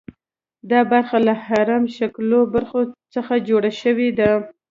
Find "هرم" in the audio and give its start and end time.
1.45-1.83